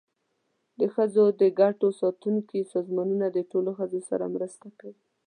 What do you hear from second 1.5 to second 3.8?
ګټو ساتونکي سازمانونه د ټولو